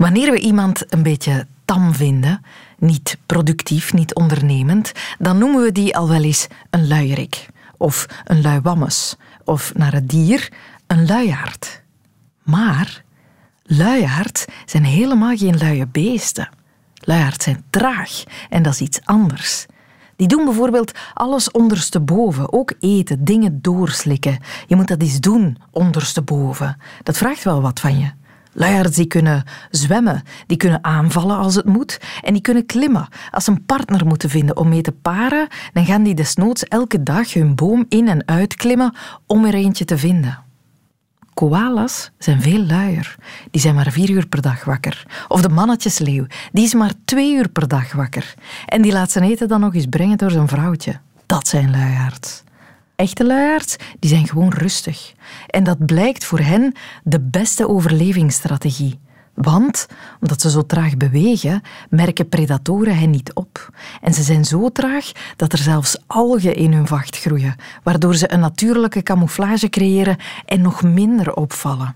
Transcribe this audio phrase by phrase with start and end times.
[0.00, 2.44] Wanneer we iemand een beetje tam vinden,
[2.78, 7.48] niet productief, niet ondernemend, dan noemen we die al wel eens een luierik.
[7.76, 9.16] Of een luiwammes.
[9.44, 10.52] Of naar het dier,
[10.86, 11.82] een luiaard.
[12.42, 13.02] Maar
[13.62, 16.48] luiaard zijn helemaal geen luie beesten.
[16.94, 19.66] Luiaard zijn traag en dat is iets anders.
[20.16, 24.38] Die doen bijvoorbeeld alles ondersteboven, ook eten, dingen doorslikken.
[24.66, 26.76] Je moet dat eens doen, ondersteboven.
[27.02, 28.19] Dat vraagt wel wat van je.
[28.52, 33.08] Luiaards die kunnen zwemmen, die kunnen aanvallen als het moet en die kunnen klimmen.
[33.30, 37.02] Als ze een partner moeten vinden om mee te paren, dan gaan die desnoods elke
[37.02, 38.94] dag hun boom in en uit klimmen
[39.26, 40.38] om er eentje te vinden.
[41.34, 43.16] Koalas zijn veel luier.
[43.50, 45.06] Die zijn maar vier uur per dag wakker.
[45.28, 48.34] Of de mannetjesleeuw, die is maar twee uur per dag wakker.
[48.66, 51.00] En die laat zijn eten dan nog eens brengen door zijn vrouwtje.
[51.26, 52.42] Dat zijn luiaards.
[53.00, 55.12] Echte luiaards die zijn gewoon rustig.
[55.46, 56.72] En dat blijkt voor hen
[57.02, 58.98] de beste overlevingsstrategie.
[59.34, 59.86] Want,
[60.20, 63.70] omdat ze zo traag bewegen, merken predatoren hen niet op.
[64.00, 68.32] En ze zijn zo traag dat er zelfs algen in hun vacht groeien, waardoor ze
[68.32, 71.94] een natuurlijke camouflage creëren en nog minder opvallen.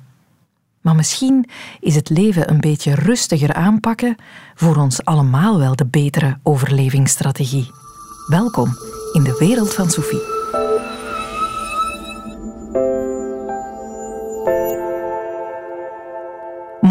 [0.81, 1.49] Maar misschien
[1.81, 4.17] is het leven een beetje rustiger aanpakken
[4.55, 7.71] voor ons allemaal wel de betere overlevingsstrategie.
[8.27, 8.69] Welkom
[9.13, 10.44] in de wereld van Sophie.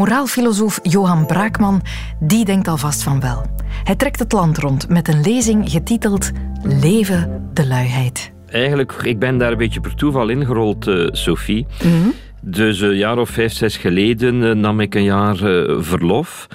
[0.04, 1.82] Moraalfilosoof Johan Braakman,
[2.20, 3.46] die denkt alvast van wel.
[3.84, 6.32] Hij trekt het land rond met een lezing getiteld
[6.64, 8.32] Leven de luiheid.
[8.48, 11.66] Eigenlijk, ik ben daar een beetje per toeval ingerold, uh, Sophie.
[11.84, 12.10] Mhm.
[12.42, 16.48] Dus een jaar of vijf, zes geleden eh, nam ik een jaar uh, verlof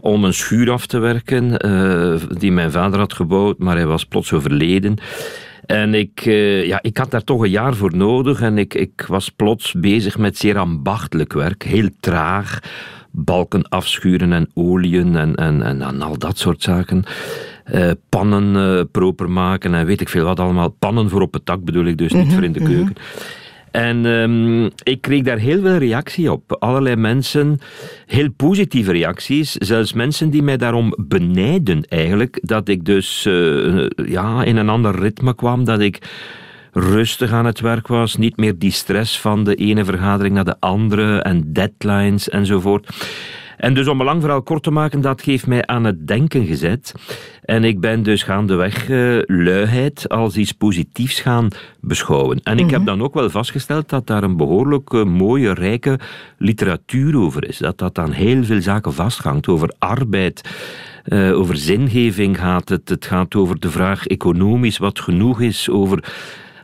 [0.00, 1.48] om een schuur af te werken
[2.38, 4.98] die mijn vader had gebouwd, maar hij was plots overleden.
[5.66, 9.04] En ik, uh, ja, ik had daar toch een jaar voor nodig en ik, ik
[9.08, 12.58] was plots bezig met zeer ambachtelijk werk, heel traag.
[13.10, 17.04] Balken afschuren en oliën en, en, en, en al dat soort zaken.
[17.74, 20.68] Uh, pannen uh, proper maken en weet ik veel wat allemaal.
[20.68, 22.96] Pannen voor op het dak bedoel ik dus, niet mhm, voor in de keuken.
[22.98, 23.44] Mm
[23.76, 26.56] en um, ik kreeg daar heel veel reactie op.
[26.58, 27.58] Allerlei mensen,
[28.06, 29.52] heel positieve reacties.
[29.52, 32.38] Zelfs mensen die mij daarom benijden eigenlijk.
[32.42, 35.64] Dat ik dus uh, ja, in een ander ritme kwam.
[35.64, 35.98] Dat ik
[36.72, 38.16] rustig aan het werk was.
[38.16, 41.22] Niet meer die stress van de ene vergadering naar de andere.
[41.22, 42.88] En deadlines enzovoort.
[43.56, 46.46] En dus om een lang verhaal kort te maken, dat heeft mij aan het denken
[46.46, 46.94] gezet.
[47.42, 51.48] En ik ben dus gaandeweg uh, luiheid als iets positiefs gaan
[51.80, 52.40] beschouwen.
[52.42, 52.88] En ik heb mhm.
[52.88, 55.98] dan ook wel vastgesteld dat daar een behoorlijk uh, mooie, rijke
[56.38, 57.58] literatuur over is.
[57.58, 60.50] Dat dat dan heel veel zaken vasthangt over arbeid.
[61.04, 62.88] Uh, over zingeving gaat het.
[62.88, 65.68] Het gaat over de vraag economisch wat genoeg is.
[65.70, 66.04] Over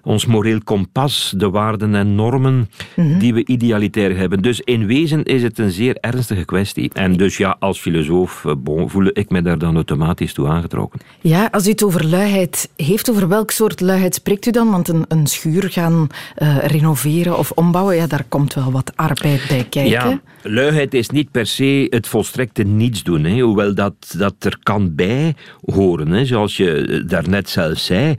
[0.05, 3.19] ons moreel kompas, de waarden en normen mhm.
[3.19, 4.43] die we idealitair hebben.
[4.43, 6.91] Dus in wezen is het een zeer ernstige kwestie.
[6.93, 8.53] En dus ja, als filosoof eh,
[8.87, 11.01] voel ik me daar dan automatisch toe aangetrokken.
[11.21, 14.71] Ja, als u het over luiheid heeft, over welk soort luiheid spreekt u dan?
[14.71, 16.07] Want een, een schuur gaan
[16.39, 19.91] uh, renoveren of ombouwen, ja, daar komt wel wat arbeid bij kijken.
[19.91, 24.59] Ja, luiheid is niet per se het volstrekte niets doen, hè, hoewel dat, dat er
[24.63, 25.35] kan bij
[25.65, 28.15] horen, hè, zoals je daarnet zelf zei.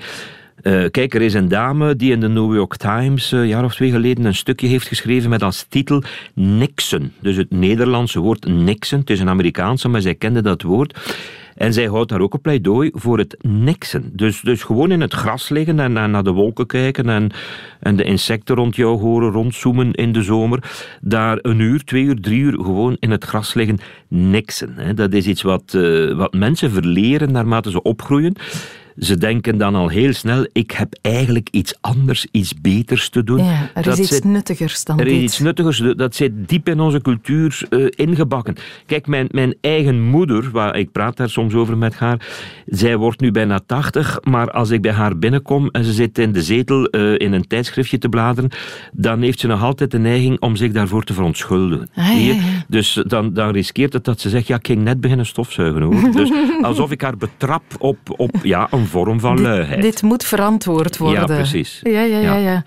[0.63, 3.63] Uh, kijk, er is een dame die in de New York Times uh, een jaar
[3.63, 6.03] of twee geleden een stukje heeft geschreven met als titel
[6.33, 7.11] Nixon.
[7.19, 8.99] Dus het Nederlandse woord Nixon.
[8.99, 10.99] Het is een Amerikaanse, maar zij kende dat woord.
[11.55, 14.09] En zij houdt daar ook een pleidooi voor het niksen.
[14.13, 17.31] Dus, dus gewoon in het gras liggen en, naar de wolken kijken en,
[17.79, 20.63] en de insecten rond jou horen rondzoomen in de zomer.
[21.01, 24.95] Daar een uur, twee uur, drie uur gewoon in het gras liggen niksen.
[24.95, 28.35] Dat is iets wat, uh, wat mensen verleren naarmate ze opgroeien
[28.97, 33.43] ze denken dan al heel snel, ik heb eigenlijk iets anders, iets beters te doen.
[33.43, 35.13] Ja, er is iets nuttigers dan er dit.
[35.13, 38.55] Er is iets nuttigers, dat zit diep in onze cultuur uh, ingebakken.
[38.85, 42.27] Kijk, mijn, mijn eigen moeder, waar, ik praat daar soms over met haar,
[42.65, 46.31] zij wordt nu bijna tachtig, maar als ik bij haar binnenkom en ze zit in
[46.31, 48.49] de zetel uh, in een tijdschriftje te bladeren,
[48.91, 51.89] dan heeft ze nog altijd de neiging om zich daarvoor te verontschuldigen.
[51.95, 52.41] Ah, ja, ja.
[52.67, 56.11] Dus dan, dan riskeert het dat ze zegt, ja, ik ging net beginnen stofzuigen hoor.
[56.21, 56.31] dus
[56.61, 59.81] alsof ik haar betrap op, op ja, een vorm van luiheid.
[59.81, 61.27] Dit moet verantwoord worden.
[61.27, 61.79] Ja, precies.
[61.83, 62.35] Ja, ja, ja.
[62.35, 62.63] ja.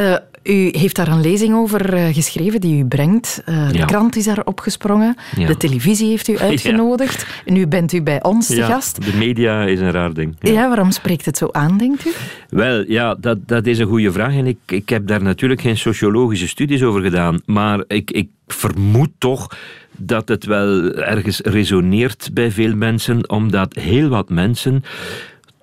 [0.00, 0.16] Uh,
[0.48, 3.42] u heeft daar een lezing over uh, geschreven die u brengt.
[3.46, 5.16] Uh, de krant is daar opgesprongen.
[5.36, 5.46] Ja.
[5.46, 7.26] De televisie heeft u uitgenodigd.
[7.44, 9.04] En nu bent u bij ons te gast.
[9.04, 10.36] De media is een raar ding.
[10.40, 10.68] Ja.
[10.68, 12.10] waarom spreekt het zo aan, denkt u?
[12.48, 14.34] Wel, ja, dat, dat is een goede vraag.
[14.34, 17.40] En ik, ik heb daar natuurlijk geen sociologische studies over gedaan.
[17.44, 19.56] Maar ik, ik vermoed toch
[19.96, 24.84] dat het wel ergens resoneert bij veel mensen, omdat heel wat mensen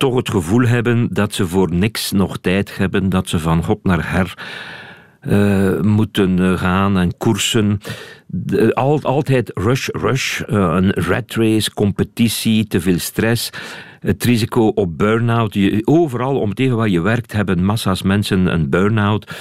[0.06, 3.84] toch het gevoel hebben dat ze voor niks nog tijd hebben, dat ze van God
[3.84, 4.34] naar her
[5.81, 7.80] moeten gaan en koersen.
[8.74, 13.50] al, altijd rush, rush, een rat race, competitie, te veel stress
[14.00, 15.57] het risico op burn-out.
[15.84, 19.31] Overal om het even waar je werkt hebben massa's mensen een burn-out.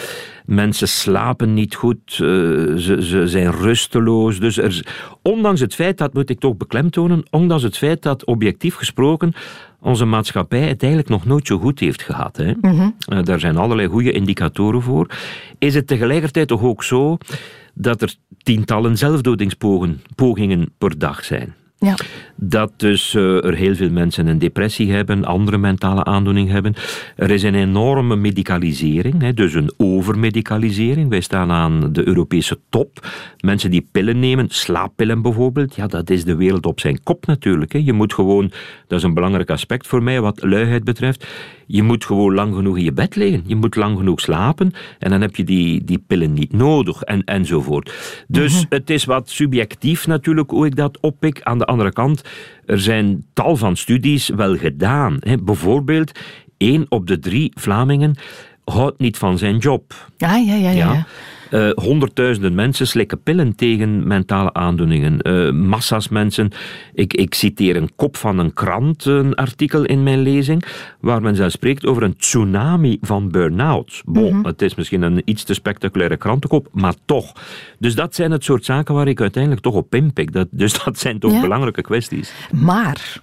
[0.44, 2.18] Mensen slapen niet goed, uh,
[2.76, 4.40] ze, ze, zijn rusteloos.
[4.40, 4.86] Dus er,
[5.22, 9.34] ondanks het feit, dat moet ik toch beklemtonen, ondanks het feit dat objectief gesproken
[9.84, 12.36] onze maatschappij het eigenlijk nog nooit zo goed heeft gehad.
[12.36, 12.52] Hè?
[12.60, 12.94] Mm
[13.24, 15.06] daar zijn allerlei goede indicatoren voor.
[15.58, 17.18] Is het tegelijkertijd toch ook zo
[17.74, 21.54] dat er tientallen zelfdodingspogingen per dag zijn?
[22.36, 26.74] Dat dus uh, er heel veel mensen een depressie hebben, andere mentale aandoening hebben.
[27.16, 31.08] Er is een enorme medicalisering, hè, dus een overmedicalisering.
[31.08, 33.06] Wij staan aan de Europese top.
[33.40, 37.72] Mensen die pillen nemen, slaappillen bijvoorbeeld, ja, dat is de wereld op zijn kop natuurlijk.
[37.72, 37.78] Hè.
[37.84, 38.50] Je moet gewoon,
[38.86, 41.26] dat is een belangrijk aspect voor mij wat luiheid betreft,
[41.66, 43.42] je moet gewoon lang genoeg in je bed liggen.
[43.46, 47.24] Je moet lang genoeg slapen en dan heb je die, die pillen niet nodig en,
[47.24, 47.92] enzovoort.
[48.28, 48.64] Dus mhm.
[48.68, 51.42] het is wat subjectief natuurlijk hoe ik dat oppik.
[51.42, 52.22] Aan de andere kant,
[52.66, 55.16] er zijn tal van studies wel gedaan.
[55.20, 55.36] Hè.
[55.36, 56.18] Bijvoorbeeld,
[56.56, 58.14] één op de drie Vlamingen
[58.64, 60.10] houdt niet van zijn job.
[60.18, 60.70] Ah, ja, ja.
[60.70, 60.70] ja.
[60.70, 61.06] ja.
[61.50, 65.18] Uh, honderdduizenden mensen slikken pillen tegen mentale aandoeningen.
[65.22, 66.50] Uh, massa's mensen.
[66.94, 70.64] Ik, ik citeer een kop van een krant, een artikel in mijn lezing,
[71.00, 74.02] waar men zelfs spreekt over een tsunami van burn-out.
[74.04, 74.46] Bon, mhm.
[74.46, 77.32] het is misschien een iets te spectaculaire krantenkop, maar toch.
[77.78, 80.32] Dus dat zijn het soort zaken waar ik uiteindelijk toch op inpik.
[80.32, 82.32] Dat, dus dat zijn toch belangrijke kwesties.
[82.52, 83.22] Maar...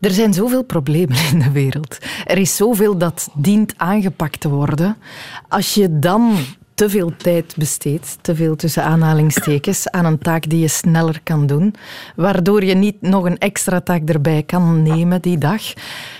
[0.00, 1.98] Er zijn zoveel problemen in de wereld.
[2.24, 4.96] Er is zoveel dat dient aangepakt te worden.
[5.48, 6.36] Als je dan
[6.74, 11.46] te veel tijd besteedt, te veel tussen aanhalingstekens, aan een taak die je sneller kan
[11.46, 11.74] doen,
[12.16, 15.62] waardoor je niet nog een extra taak erbij kan nemen die dag.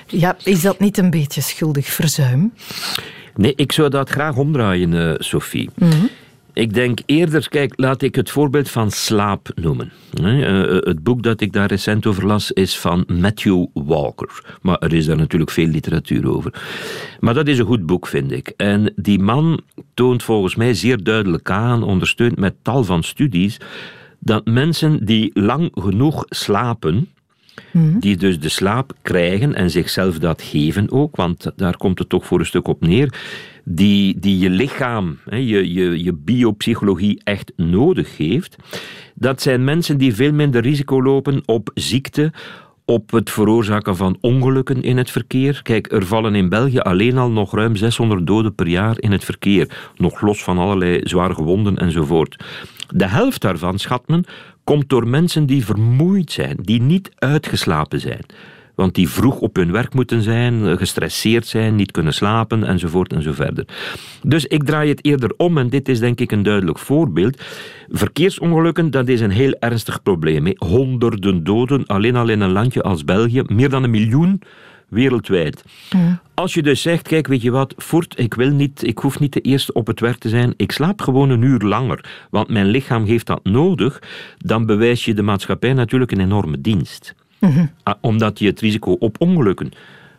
[0.06, 2.52] Ja, is dat niet een beetje schuldig verzuim?
[3.36, 5.70] Nee, ik zou dat graag omdraaien, uh, Sophie.
[5.74, 6.10] Mm
[6.54, 9.92] ik denk eerder, kijk, laat ik het voorbeeld van slaap noemen.
[10.12, 14.58] Eh, eh, het boek dat ik daar recent over las is van Matthew Walker.
[14.62, 16.62] Maar er is daar natuurlijk veel literatuur over.
[17.20, 18.52] Maar dat is een goed boek, vind ik.
[18.56, 19.60] En die man
[19.94, 23.60] toont volgens mij zeer duidelijk aan, ondersteund met tal van studies,
[24.18, 27.08] dat mensen die lang genoeg slapen,
[27.72, 27.98] mhm.
[27.98, 32.26] die dus de slaap krijgen en zichzelf dat geven ook, want daar komt het toch
[32.26, 33.14] voor een stuk op neer,
[33.64, 38.56] die, die je lichaam, je, je, je biopsychologie echt nodig heeft,
[39.14, 42.32] dat zijn mensen die veel minder risico lopen op ziekte,
[42.84, 45.60] op het veroorzaken van ongelukken in het verkeer.
[45.62, 49.24] Kijk, er vallen in België alleen al nog ruim 600 doden per jaar in het
[49.24, 52.44] verkeer, nog los van allerlei zware gewonden enzovoort.
[52.88, 54.24] De helft daarvan, schat men,
[54.64, 58.24] komt door mensen die vermoeid zijn, die niet uitgeslapen zijn
[58.74, 63.22] want die vroeg op hun werk moeten zijn, gestresseerd zijn, niet kunnen slapen enzovoort en
[63.22, 63.64] zo verder.
[64.22, 67.42] Dus ik draai het eerder om en dit is denk ik een duidelijk voorbeeld.
[67.88, 70.52] Verkeersongelukken, dat is een heel ernstig probleem.
[70.56, 74.42] Honderden doden alleen al in een landje als België, meer dan een miljoen
[74.88, 75.64] wereldwijd.
[76.34, 79.32] Als je dus zegt, kijk, weet je wat, voort, ik wil niet, ik hoef niet
[79.32, 82.66] de eerste op het werk te zijn, ik slaap gewoon een uur langer, want mijn
[82.66, 84.02] lichaam heeft dat nodig,
[84.38, 87.14] dan bewijs je de maatschappij natuurlijk een enorme dienst.
[87.82, 89.70] Ah, omdat je het risico op ongelukken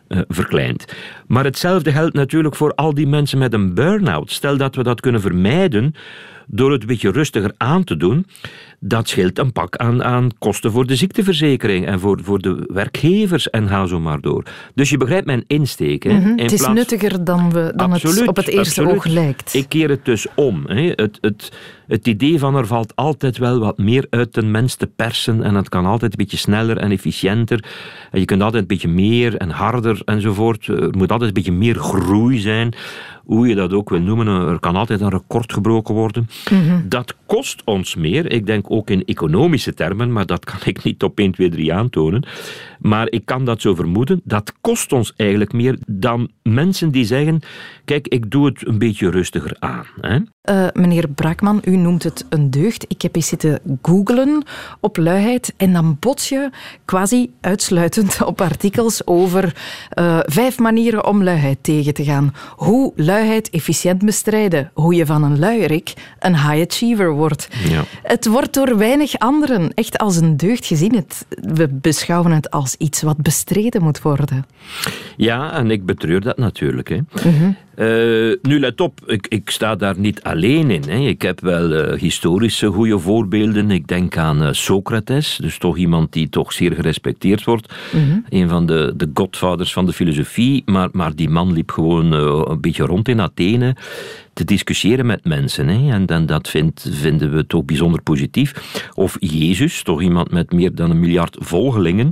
[0.08, 0.94] uh, verkleint.
[1.26, 4.30] Maar hetzelfde geldt natuurlijk voor al die mensen met een burn-out.
[4.30, 5.94] Stel dat we dat kunnen vermijden
[6.46, 8.26] door het een beetje rustiger aan te doen,
[8.80, 13.50] dat scheelt een pak aan, aan kosten voor de ziekteverzekering en voor, voor de werkgevers
[13.50, 14.44] en ga zo maar door.
[14.74, 16.02] Dus je begrijpt mijn insteek.
[16.02, 16.12] Hè?
[16.12, 19.54] Mhm, het is nuttiger dan, we, dan het op het eerste oog lijkt.
[19.54, 20.62] Ik keer het dus om.
[20.66, 20.92] Hè?
[20.94, 21.52] Het, het,
[21.86, 25.54] het idee van er valt altijd wel wat meer uit de mens te persen en
[25.54, 27.64] het kan altijd een beetje sneller en efficiënter.
[28.10, 30.66] En je kunt altijd een beetje meer en harder enzovoort.
[30.66, 32.74] Er moet altijd een beetje meer groei zijn
[33.26, 36.28] hoe je dat ook wil noemen, er kan altijd een record gebroken worden.
[36.50, 36.88] Mhm.
[36.88, 41.02] Dat kost ons meer, ik denk ook in economische termen, maar dat kan ik niet
[41.02, 42.24] op 1, 2, 3 aantonen.
[42.78, 47.40] Maar ik kan dat zo vermoeden, dat kost ons eigenlijk meer dan mensen die zeggen,
[47.84, 49.86] kijk, ik doe het een beetje rustiger aan.
[50.00, 50.18] Hè?
[50.50, 52.84] Uh, meneer Brakman, u noemt het een deugd.
[52.88, 54.44] Ik heb eens zitten googlen
[54.80, 56.50] op luiheid en dan bots je
[56.84, 59.56] quasi uitsluitend op artikels over
[59.98, 62.34] uh, vijf manieren om luiheid tegen te gaan.
[62.56, 64.70] Hoe luiheid efficiënt bestrijden.
[64.74, 67.48] Hoe je van een luierik een high achiever wordt.
[67.68, 67.84] Ja.
[68.02, 70.94] Het wordt door weinig anderen echt als een deugd gezien.
[70.94, 74.46] Het, we beschouwen het als iets wat bestreden moet worden.
[75.16, 76.88] Ja, en ik betreur dat natuurlijk.
[76.88, 76.98] Hè.
[77.76, 78.34] Mhm.
[78.42, 80.82] nu let op, ik, ik, sta daar niet alleen in.
[80.88, 80.98] Hè.
[80.98, 83.70] Ik heb wel historische goede voorbeelden.
[83.70, 87.74] Ik denk aan Socrates, dus toch iemand die toch zeer gerespecteerd wordt.
[87.92, 90.62] Mm Een van de, de godvaders van de filosofie.
[90.64, 93.76] Maar, maar die man liep gewoon een beetje rond in Athene
[94.32, 95.68] te discussiëren met mensen.
[95.68, 95.92] Hè.
[95.92, 98.52] En, en dat vind, vinden we toch bijzonder positief.
[98.94, 102.10] Of Jezus, toch iemand met meer dan een miljard volgelingen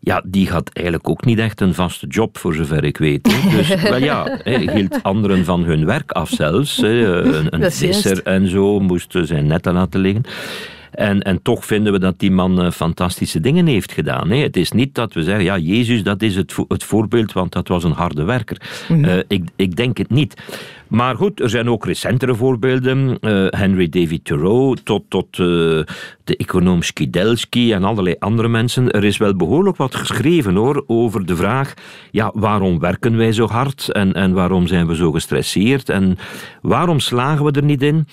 [0.00, 3.24] ja, die had eigenlijk ook niet echt een vaste job, voor zover ik weet.
[3.50, 6.78] Dus wel ja, hij hield anderen van hun werk af zelfs.
[6.82, 10.24] Een, een visser en zo moest zijn netten laten liggen.
[10.90, 14.30] En, en toch vinden we dat die man eh, fantastische dingen heeft gedaan.
[14.30, 17.68] Het is niet dat we zeggen, ja, Jezus, dat is het, het voorbeeld, want dat
[17.68, 18.60] was een harde werker.
[18.88, 19.04] Mhm.
[19.04, 20.42] Eh, ik, ik denk het niet.
[20.88, 23.18] Maar goed, er zijn ook recentere voorbeelden.
[23.20, 25.36] Uh, Henry David Thoreau tot, tot
[26.28, 28.90] de econoom Skidelsky en allerlei andere mensen.
[28.90, 31.74] Er is wel behoorlijk wat geschreven hoor, over de vraag,
[32.10, 36.18] ja, waarom werken wij zo hard en, en waarom zijn we zo gestresseerd en
[36.62, 38.06] waarom slagen we er niet in?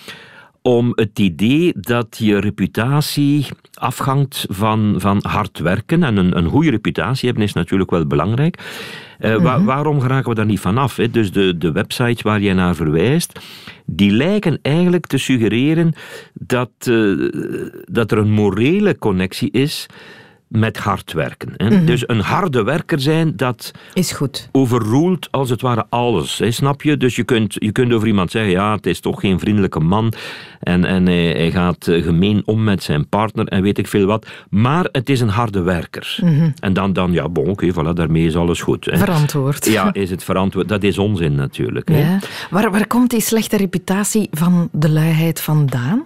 [0.66, 6.02] Om het idee dat je reputatie afhangt van, van hard werken.
[6.02, 8.58] En een, een goede reputatie hebben is natuurlijk wel belangrijk.
[9.20, 10.96] Uh, waarom geraken we daar niet vanaf?
[10.96, 11.10] Hè?
[11.10, 13.40] Dus de, de websites waar je naar verwijst,
[13.84, 15.92] die lijken eigenlijk te suggereren
[16.32, 17.30] dat, uh,
[17.84, 19.86] dat er een morele connectie is
[20.48, 21.52] met hard werken.
[21.56, 21.70] Hè.
[21.70, 21.84] Mhm.
[21.84, 24.48] Dus een harde werker zijn, dat is goed.
[24.52, 26.38] overroelt als het ware alles.
[26.38, 26.96] Hè, snap je?
[26.96, 30.12] Dus je kunt, je kunt over iemand zeggen, ja, het is toch geen vriendelijke man
[30.60, 34.06] en, en hij, hij gaat eh, gemeen om met zijn partner en weet ik veel
[34.06, 34.26] wat.
[34.50, 36.18] Maar het is een harde werker.
[36.20, 36.50] Mhm.
[36.60, 38.84] En dan, dan ja, bon, oké, voilà, daarmee is alles goed.
[38.84, 38.98] Hè.
[38.98, 39.66] Verantwoord.
[39.66, 40.68] Ja, is het verantwoord.
[40.68, 41.88] Dat is onzin natuurlijk.
[41.88, 41.98] Hè.
[41.98, 42.18] Ja.
[42.50, 46.04] Waar, waar komt die slechte reputatie van de luiheid vandaan?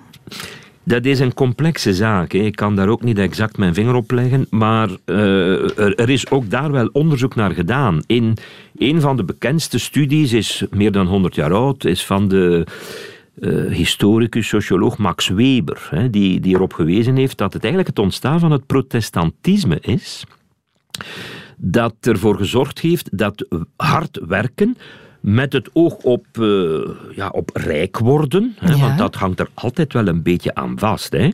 [0.91, 2.33] Dat is een complexe zaak.
[2.33, 2.39] Hè.
[2.39, 6.51] Ik kan daar ook niet exact mijn vinger op leggen, maar uh, er, is ook
[6.51, 8.03] daar wel onderzoek naar gedaan.
[8.07, 8.37] In
[8.77, 12.67] een van de bekendste studies, is meer dan 100 jaar oud, is van de
[13.41, 18.05] uh, historicus, socioloog Max Weber, hè, die, die erop gewezen heeft dat het eigenlijk het
[18.05, 20.25] ontstaan van het protestantisme is,
[21.57, 24.77] dat ervoor gezorgd heeft dat hard werken
[25.21, 26.81] met het oog op, uh,
[27.15, 31.13] ja, op rijk worden, hè, want dat hangt er altijd wel een beetje aan vast.
[31.13, 31.25] Hè.
[31.25, 31.33] Uh,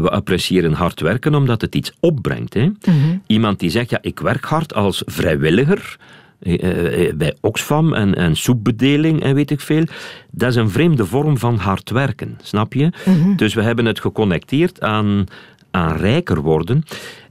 [0.00, 2.54] we appreciëren hard werken omdat het iets opbrengt.
[2.54, 2.64] Hè.
[2.64, 3.16] Mhm.
[3.26, 5.96] Iemand die zegt, ja, ik werk hard als vrijwilliger,
[6.40, 9.84] uh, bij Oxfam en, en soepbedeling en weet ik veel.
[10.30, 12.92] Dat is een vreemde vorm van hard werken, snap je?
[13.04, 13.36] Mhm.
[13.36, 15.24] Dus we hebben het geconnecteerd aan,
[15.70, 16.84] aan rijker worden.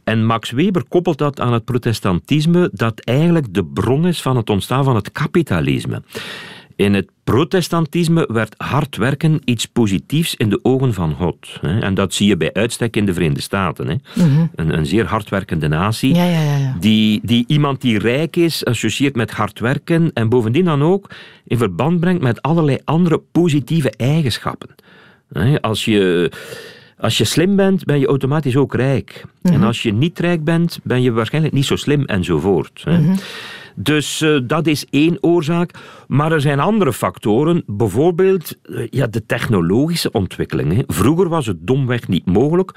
[0.03, 4.49] En Max Weber koppelt dat aan het protestantisme, dat eigenlijk de bron is van het
[4.49, 6.01] ontstaan van het kapitalisme.
[6.75, 11.59] In het protestantisme werd hard werken iets positiefs in de ogen van God.
[11.61, 14.01] En dat zie je bij uitstek in de Verenigde Staten.
[14.15, 14.45] Mhm.
[14.55, 19.15] Een, een, zeer hardwerkende natie, ja, ja, ja, Die, die iemand die rijk is associeert
[19.15, 21.09] met hard werken en bovendien dan ook
[21.45, 24.69] in verband brengt met allerlei andere positieve eigenschappen.
[25.61, 26.31] Als je
[27.03, 29.25] als je slim bent, ben je automatisch ook rijk.
[29.41, 29.63] En mhm.
[29.63, 32.83] als je niet rijk bent, ben je waarschijnlijk niet zo slim enzovoort.
[32.85, 33.15] Mm
[33.75, 35.71] Dus uh, dat is één oorzaak.
[36.07, 37.63] Maar er zijn andere factoren.
[37.65, 40.83] Bijvoorbeeld uh, ja, de technologische ontwikkeling.
[40.87, 42.71] Vroeger was het domweg niet mogelijk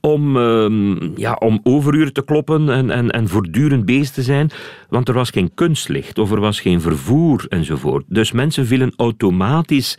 [0.00, 4.50] om, uh, ja, om overuren te kloppen en, en, en voortdurend bezig te zijn,
[4.88, 8.04] want er was geen kunstlicht of er was geen vervoer enzovoort.
[8.08, 9.94] Dus mensen vielen automatisch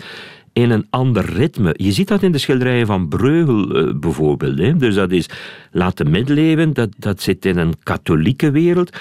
[0.58, 1.74] in een ander ritme.
[1.78, 4.58] Je ziet dat in de schilderijen van Breugel uh, bijvoorbeeld.
[4.58, 4.76] Hè.
[4.76, 5.30] Dus dat is
[5.72, 8.98] late middeleeuwen, dat, dat zit in een katholieke wereld.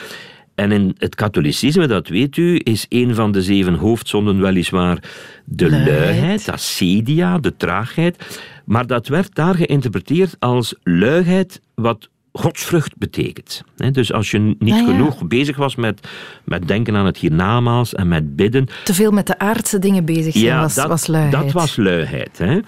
[0.54, 5.02] En in het katholicisme, dat weet u, is een van de zeven hoofdzonden weliswaar
[5.44, 8.40] de luiheid, luiheid acedia, de traagheid.
[8.64, 13.62] Maar dat werd daar geïnterpreteerd als luiheid, wat godsvrucht betekent.
[13.92, 16.08] Dus als je niet ah, genoeg bezig was met,
[16.44, 18.68] met denken aan het hiernamaals en met bidden.
[18.84, 21.42] Te veel met de aardse dingen bezig zijn ja, was, dat, was luiheid.
[21.42, 22.38] Dat was luiheid.
[22.38, 22.60] Hè.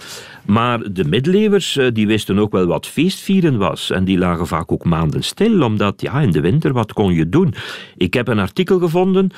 [0.46, 3.90] Maar de middeleeuwers eh, die wisten ook wel wat feestvieren was.
[3.90, 7.28] En die lagen vaak ook maanden stil, omdat ja, in de winter wat kon je
[7.28, 7.54] doen?
[7.96, 9.30] Ik heb een artikel gevonden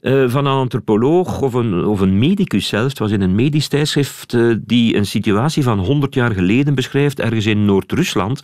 [0.00, 2.88] uh, van een antropoloog of een, of een medicus zelfs.
[2.88, 7.20] Het was in een medisch tijdschrift uh, die een situatie van 100 jaar geleden beschrijft,
[7.20, 8.42] ergens in Noord-Rusland,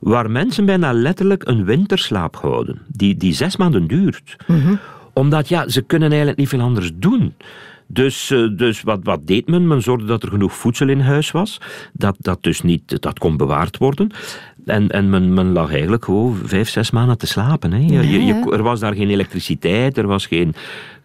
[0.00, 4.36] waar mensen bijna letterlijk een winterslaap houden, die, die zes maanden duurt.
[4.46, 4.78] Mm
[5.12, 7.34] Omdat ja, ze kunnen eigenlijk niet veel anders doen.
[7.86, 9.66] Dus, uh, dus wat, wat deed men?
[9.66, 11.60] Men zorgde dat er genoeg voedsel in huis was,
[11.92, 14.10] dat dat dus niet, dat kon bewaard worden.
[14.64, 17.72] En, en men, men lag eigenlijk gewoon vijf, zes maanden te slapen.
[17.72, 17.78] Hè.
[17.78, 20.54] Je, je, er was daar geen elektriciteit, er was geen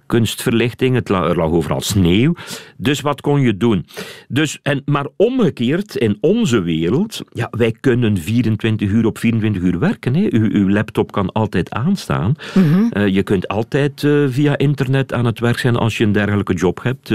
[0.10, 2.34] kunstverlichting, het er lag overal sneeuw.
[2.78, 3.86] Dus wat kon je doen?
[4.28, 9.80] Dus, en, maar omgekeerd, in onze wereld, ja, wij kunnen 24 uur op 24 uur
[9.80, 10.16] werken.
[10.16, 10.28] Hè.
[10.32, 12.36] U, uw laptop kan altijd aanstaan.
[12.54, 13.06] Mhm.
[13.08, 17.12] je kunt altijd via internet aan het werk zijn als je een dergelijke job hebt.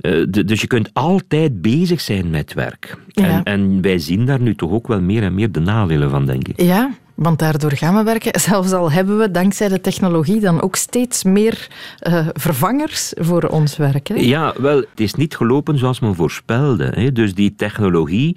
[0.00, 2.96] Eh, dus je kunt altijd bezig zijn met werk.
[3.14, 6.26] En, en, wij zien daar nu toch ook wel meer en meer de nadelen van,
[6.26, 6.60] denk ik.
[6.60, 8.40] Ja, want daardoor gaan we werken.
[8.50, 11.68] Zelfs al hebben we dankzij de technologie dan ook steeds meer
[12.08, 14.18] uh, vervangers voor ons werk.
[14.18, 16.92] Ja, wel, het is niet gelopen zoals men voorspelde.
[16.94, 17.12] Hè.
[17.12, 18.36] Dus die technologie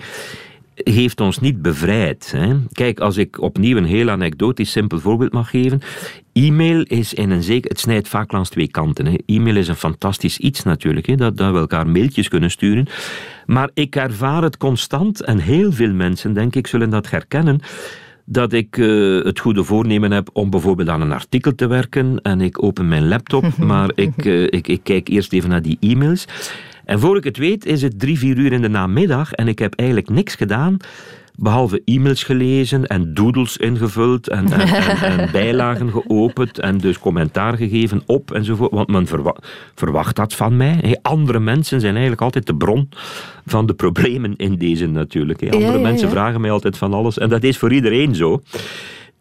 [0.76, 2.32] heeft ons niet bevrijd.
[2.36, 2.56] Hè.
[2.72, 5.82] Kijk, als ik opnieuw een heel anekdotisch simpel voorbeeld mag geven.
[6.34, 7.70] E-mail is in een zeker...
[7.70, 9.24] Het snijdt vaak langs twee kanten.
[9.26, 12.88] E-mail is een fantastisch iets natuurlijk, hè, dat, dat we elkaar mailtjes kunnen sturen.
[13.46, 17.62] Maar ik ervaar het constant, en heel veel mensen, denk ik, zullen dat herkennen
[18.26, 22.42] dat ik uh, het goede voornemen heb om bijvoorbeeld aan een artikel te werken en
[22.42, 26.26] ik open mijn laptop, maar ik, uh, ik, ik kijk eerst even naar die e-mails.
[26.86, 29.60] En voor ik het weet is het drie, vier uur in de namiddag en ik
[29.60, 30.78] heb eigenlijk niks gedaan
[31.42, 34.68] behalve e-mails gelezen en doodles ingevuld en, en,
[35.02, 38.72] en, bijlagen geopend en dus commentaar gegeven op enzovoort.
[38.72, 39.08] Want men
[39.76, 41.00] verwacht dat van mij.
[41.02, 42.90] andere mensen zijn eigenlijk altijd de bron
[43.46, 45.54] van de problemen in deze natuurlijk.
[45.54, 48.42] Andere mensen vragen mij altijd van alles en dat is voor iedereen zo.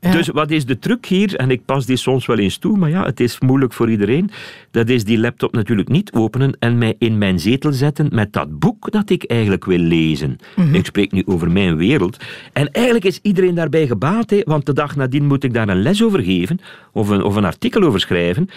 [0.00, 1.36] Dus wat is de truc hier?
[1.36, 4.30] En ik pas die soms wel eens toe, maar ja, het is moeilijk voor iedereen.
[4.70, 8.58] Dat is die laptop natuurlijk niet openen en mij in mijn zetel zetten met dat
[8.58, 10.36] boek dat ik eigenlijk wil lezen.
[10.56, 10.74] Mhm.
[10.74, 12.16] Ik spreek nu over mijn wereld.
[12.52, 15.82] En eigenlijk is iedereen daarbij gebaat, hè, want de dag nadien moet ik daar een
[15.82, 16.60] les over geven
[16.92, 18.48] of een, of een artikel over schrijven.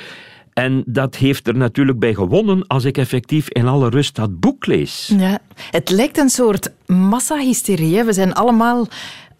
[0.53, 4.65] En dat heeft er natuurlijk bij gewonnen als ik effectief in alle rust dat boek
[4.65, 5.13] lees.
[5.17, 5.39] Ja,
[5.71, 8.03] het lijkt een soort massahysterie.
[8.03, 8.87] We zijn allemaal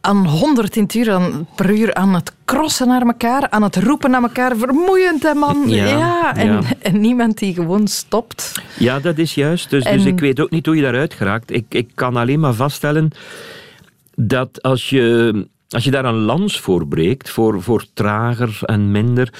[0.05, 1.21] aan 100 uur
[1.55, 4.57] per uur aan het crossen naar elkaar, aan het roepen naar elkaar.
[4.57, 5.69] Vermoeiend, hè, man.
[5.69, 8.61] Ja, en, en, niemand die gewoon stopt.
[8.77, 9.69] Ja, dat is juist.
[9.69, 11.51] Dus, dus ik weet ook niet hoe je daaruit geraakt.
[11.51, 13.11] Ik, ik kan alleen maar vaststellen
[14.15, 19.33] dat als je, als je daar een lans voor breekt, voor, voor trager en minder,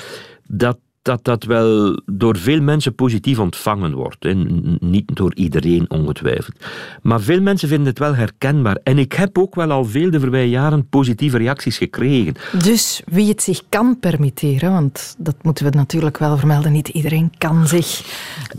[0.48, 4.33] dat dat dat wel door veel mensen positief ontvangen wordt.
[4.79, 6.55] Niet door iedereen ongetwijfeld.
[7.01, 8.77] Maar veel mensen vinden het wel herkenbaar.
[8.83, 12.33] En ik heb ook wel al veel de voorbije jaren positieve reacties gekregen.
[12.63, 17.31] Dus wie het zich kan permitteren, want dat moeten we natuurlijk wel vermelden, niet iedereen
[17.38, 18.01] kan zich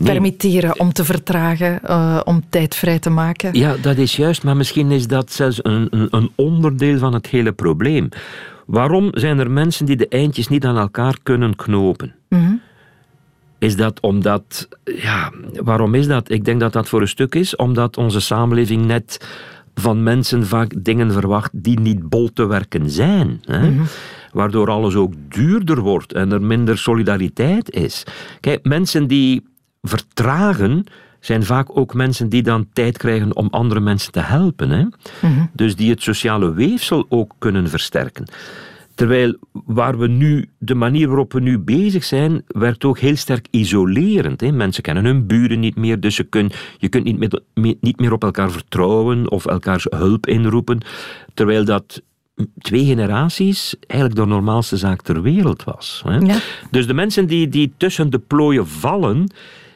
[0.03, 3.53] permitteren om te vertragen, uh, om tijd vrij te maken.
[3.53, 7.51] Ja, dat is juist, maar misschien is dat zelfs een, een onderdeel van het hele
[7.51, 8.09] probleem.
[8.65, 12.15] Waarom zijn er mensen die de eindjes niet aan elkaar kunnen knopen?
[12.29, 12.53] Mhm.
[13.59, 16.29] Is dat omdat, ja, waarom is dat?
[16.29, 19.27] Ik denk dat dat voor een stuk is omdat onze samenleving net
[19.75, 23.41] van mensen vaak dingen verwacht die niet bol te werken zijn.
[23.45, 23.69] Hè?
[23.71, 23.83] Mhm.
[24.31, 28.03] Waardoor alles ook duurder wordt en er minder solidariteit is.
[28.39, 29.47] Kijk, mensen die
[29.81, 30.83] vertragen,
[31.25, 34.69] zijn vaak ook mensen die dan tijd krijgen om andere mensen te helpen.
[34.69, 34.83] Hè?
[35.21, 35.45] Mhm.
[35.53, 38.25] Dus die het sociale weefsel ook kunnen versterken.
[38.95, 43.47] Terwijl waar we nu, de manier waarop we nu bezig zijn, werkt ook heel sterk
[43.51, 44.41] isolerend.
[44.41, 44.51] Hè?
[44.51, 48.11] Mensen kennen hun buren niet meer, dus je, kun, je kunt niet meer, niet meer
[48.11, 50.79] op elkaar vertrouwen of elkaars hulp inroepen.
[51.33, 52.01] Terwijl dat
[52.57, 56.01] twee generaties eigenlijk de normaalste zaak ter wereld was.
[56.05, 56.17] Hè?
[56.17, 56.37] Ja.
[56.71, 59.27] Dus de mensen die, die tussen de plooien vallen,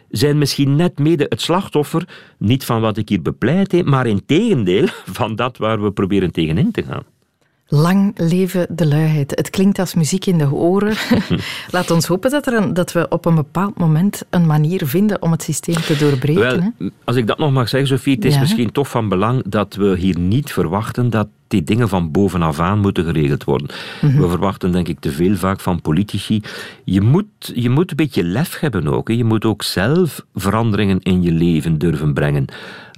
[0.09, 4.87] zijn misschien net mede het slachtoffer, niet van wat ik hier bepleit, maar in tegendeel
[5.19, 7.03] van dat waar we proberen tegenin te gaan.
[7.71, 9.31] Lang leven de luiheid.
[9.35, 10.95] Het klinkt als muziek in de oren.
[11.71, 15.31] Laat ons hopen dat, er dat we op een bepaald moment een manier vinden om
[15.31, 16.73] het systeem te doorbreken.
[16.77, 19.75] Wel, als ik dat nog mag zeggen, Sofie, het is misschien toch van belang dat
[19.75, 23.67] we hier niet verwachten dat die dingen van bovenaf aan moeten geregeld worden.
[24.01, 24.21] Mhm.
[24.21, 26.41] We verwachten denk ik te veel vaak van politici.
[26.83, 29.09] Je moet, je moet een beetje lef hebben ook.
[29.09, 32.45] Je moet ook zelf veranderingen in je leven durven brengen.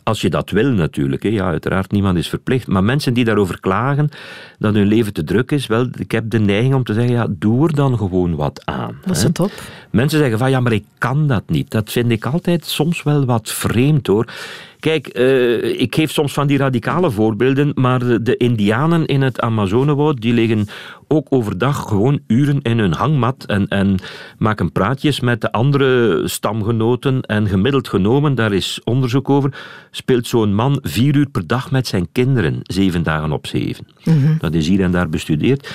[0.04, 1.24] Als je dat wil natuurlijk.
[1.24, 1.30] Hè.
[1.30, 2.68] Ja, uiteraard, niemand is verplicht.
[2.68, 4.10] Maar mensen die daarover klagen
[4.62, 7.28] dat hun leven te druk is, wel, ik heb de neiging om te zeggen, ja,
[7.30, 8.98] doe er dan gewoon wat aan.
[9.06, 9.52] Dat is het top.
[9.90, 11.72] Mensen zeggen van, ja, maar ik kan dat niet.
[11.72, 14.28] Dat vind ik altijd soms wel wat vreemd hoor.
[14.80, 20.22] Kijk, uh, ik geef soms van die radicale voorbeelden, maar de indianen in het Amazonewoud,
[20.22, 20.68] die liggen
[21.08, 24.00] ook overdag gewoon uren in hun hangmat en, en
[24.38, 27.22] maken praatjes met de andere stamgenoten.
[27.22, 29.54] En gemiddeld genomen, daar is onderzoek over,
[29.92, 33.88] speelt zo'n man vier uur per dag met zijn kinderen, zeven dagen op zeven.
[34.04, 34.38] Mhm.
[34.52, 35.74] Dat is hier en daar bestudeerd.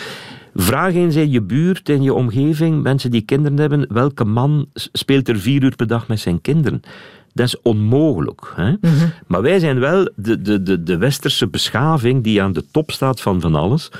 [0.54, 5.28] Vraag eens in je buurt, in je omgeving, mensen die kinderen hebben, welke man speelt
[5.28, 6.80] er vier uur per dag met zijn kinderen?
[7.32, 8.52] Dat is onmogelijk.
[8.54, 8.70] Hè?
[8.70, 9.08] Mhm.
[9.26, 13.20] Maar wij zijn wel de, de, de, de westerse beschaving die aan de top staat
[13.20, 13.90] van van alles.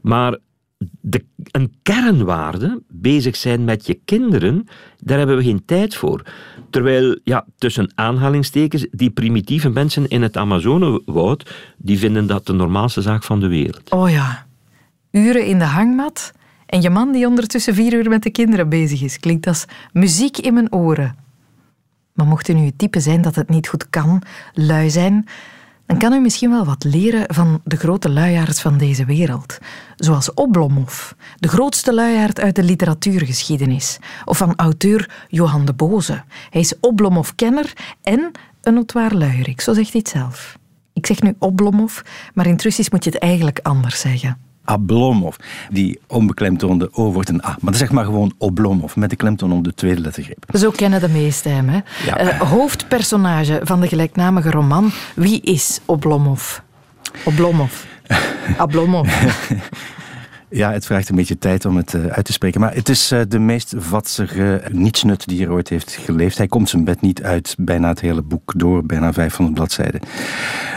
[0.00, 0.38] Maar
[0.78, 6.22] de, een kernwaarde, bezig zijn met je kinderen, daar hebben we geen tijd voor.
[6.70, 13.02] Terwijl, ja, tussen aanhalingstekens, die primitieve mensen in het Amazonewoud, die vinden dat de normaalste
[13.02, 13.90] zaak van de wereld.
[13.90, 14.46] Oh ja.
[15.10, 16.32] Uren in de hangmat
[16.66, 19.18] en je man die ondertussen vier uur met de kinderen bezig is.
[19.18, 21.16] Klinkt als muziek in mijn oren.
[22.12, 24.22] Maar mocht u nu het type zijn dat het niet goed kan,
[24.54, 25.26] lui zijn,
[25.86, 29.58] dan kan u misschien wel wat leren van de grote luiaards van deze wereld.
[29.96, 33.98] Zoals Oblomov, de grootste luiaard uit de literatuurgeschiedenis.
[34.24, 36.22] Of van auteur Johan de Boze.
[36.50, 37.72] Hij is Oblomov-kenner
[38.02, 38.30] en
[38.62, 40.58] een notoir luierik, zo zegt hij het zelf.
[40.92, 42.00] Ik zeg nu Oblomov,
[42.34, 44.38] maar in moet je het eigenlijk anders zeggen.
[44.66, 45.36] Ablomov.
[45.70, 47.48] Die onbeklemtoonde O wordt een A.
[47.48, 50.44] Maar dan zeg maar gewoon Oblomov, met de klemtoon op de tweede lettergreep.
[50.52, 51.68] Zo kennen de meesten hem.
[51.68, 51.80] Hè?
[52.04, 52.16] Ja.
[52.16, 54.90] Eh, hoofdpersonage van de gelijknamige roman.
[55.14, 56.58] Wie is Oblomov?
[57.24, 57.72] Oblomov.
[58.56, 59.08] Ablomov.
[60.48, 62.60] Ja, het vraagt een beetje tijd om het uh, uit te spreken.
[62.60, 66.38] Maar het is uh, de meest vatsige nietsnut die er ooit heeft geleefd.
[66.38, 70.00] Hij komt zijn bed niet uit, bijna het hele boek door, bijna 500 bladzijden.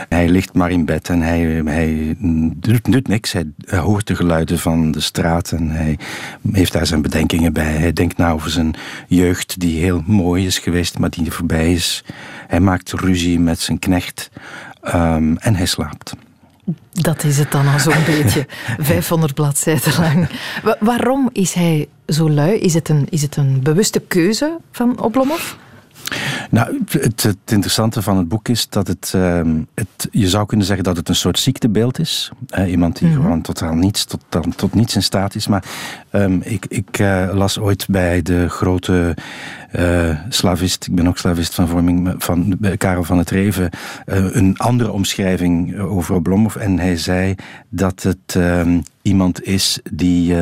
[0.08, 2.16] Hij ligt maar in bed en hij, hij
[2.56, 3.32] doet, niks.
[3.32, 5.98] Hij, hoort de geluiden van de straat en hij
[6.52, 7.72] heeft daar zijn bedenkingen bij.
[7.72, 8.74] Hij denkt na over zijn
[9.06, 12.04] jeugd, die heel mooi is geweest, maar die voorbij is.
[12.46, 14.30] Hij maakt ruzie met zijn knecht
[14.94, 16.14] um, en hij slaapt.
[16.90, 18.46] Dat is het dan al zo'n beetje.
[18.78, 20.28] 500 bladzijden lang.
[20.62, 22.58] Wa waarom is hij zo lui?
[22.58, 25.52] Is het een, is het een bewuste keuze van Oblomov?
[26.50, 29.40] Nou, het, het, interessante van het boek is dat het, uh,
[29.74, 32.30] het, je zou kunnen zeggen dat het een soort ziektebeeld is.
[32.58, 33.22] Uh, iemand die mm -hmm.
[33.22, 34.24] gewoon totaal niets, tot,
[34.56, 35.46] tot niets in staat is.
[35.46, 35.64] Maar
[36.12, 39.16] um, ik, ik uh, las ooit bij de grote
[39.78, 43.70] uh, slavist, ik ben ook slavist van vorming, van Karel van het Reven,
[44.04, 46.56] een andere omschrijving over Oblomov.
[46.56, 47.34] En hij zei
[47.68, 50.34] dat het um, iemand is die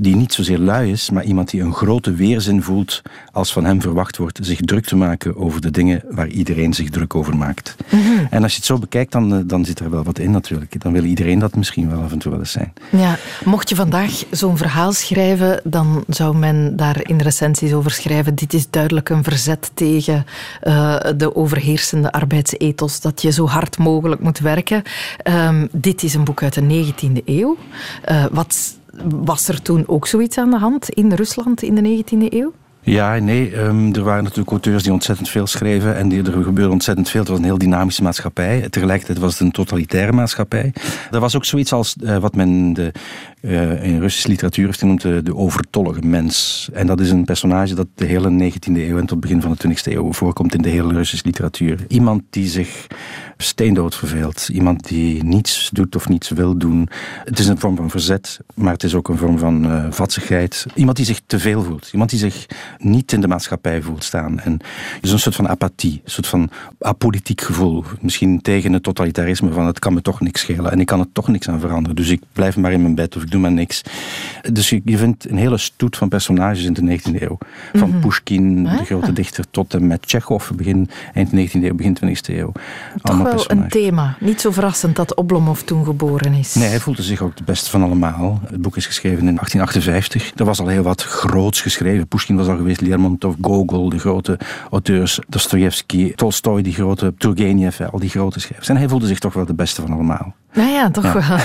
[0.00, 3.80] die niet zozeer lui is, maar iemand die een grote weerzin voelt als van hem
[3.80, 7.76] verwacht wordt zich druk te maken over de dingen waar iedereen zich druk over maakt.
[7.90, 8.26] Mm -hmm.
[8.30, 10.82] En als je het zo bekijkt, dan, dan zit er wel wat in natuurlijk.
[10.82, 12.72] Dan wil iedereen dat misschien wel af en toe wel eens zijn.
[12.90, 18.34] Ja, mocht je vandaag zo'n verhaal schrijven, dan zou men daar in recensies over schrijven
[18.34, 20.24] dit is duidelijk een verzet tegen
[20.62, 24.82] uh, de overheersende arbeidsethos, dat je zo hard mogelijk moet werken.
[25.24, 27.56] Um, dit is een boek uit de 19e eeuw.
[28.10, 32.32] Uh, wat was er toen ook zoiets aan de hand in Rusland in de 19e
[32.32, 32.52] eeuw?
[32.80, 33.56] Ja, nee.
[33.56, 37.20] Um, er waren natuurlijk auteurs die ontzettend veel schreven en die, er gebeurde ontzettend veel.
[37.20, 38.68] Het was een heel dynamische maatschappij.
[38.68, 40.72] Tegelijkertijd was het een totalitaire maatschappij.
[41.10, 42.92] Er was ook zoiets als uh, wat men de,
[43.40, 46.68] uh, in Russische literatuur heeft genoemd de, de overtollige mens.
[46.72, 49.68] En dat is een personage dat de hele 19e eeuw en tot begin van de
[49.68, 51.84] 20e eeuw voorkomt in de hele Russische literatuur.
[51.88, 52.86] Iemand die zich
[53.36, 54.48] steendood verveelt.
[54.48, 56.88] Iemand die niets doet of niets wil doen.
[57.24, 60.44] Het is een vorm van verzet, maar het is ook een vorm van uh.
[60.74, 61.88] Iemand die zich te veel voelt.
[61.92, 62.46] Iemand die zich
[62.78, 64.40] niet in de maatschappij voelt staan.
[64.40, 64.58] En
[65.00, 67.84] dus een soort van apathie, een soort van apolitiek gevoel.
[68.00, 71.12] Misschien tegen het totalitarisme van het kan me toch niks schelen en ik kan er
[71.12, 71.96] toch niks aan veranderen.
[71.96, 73.82] Dus ik blijf maar in mijn bed of ik doe maar niks.
[74.52, 77.38] Dus je, je vindt een hele stoet van personages in de 19e eeuw.
[77.72, 78.00] Van mm -hmm.
[78.00, 82.52] Pushkin, de grote dichter, tot en met Tsjechov, begin eind 19e eeuw, begin 20e eeuw.
[83.02, 83.64] Toch wel personages.
[83.64, 84.16] een thema.
[84.20, 86.54] Niet zo verrassend dat Oblomov toen geboren is.
[86.54, 88.40] Nee, hij voelde zich ook het beste van allemaal.
[88.46, 90.32] Het boek is geschreven in 1858.
[90.36, 92.06] Er was al heel wat groots geschreven.
[92.06, 94.38] Pushkin was al geweest, Lermontov, Gogol, de grote
[94.70, 98.68] auteurs, Dostoevsky, Tolstoy, die grote, Turgenev, al die grote schrijvers.
[98.68, 100.34] En hij voelde zich toch wel de beste van allemaal.
[100.52, 101.40] Nou ja, toch ja.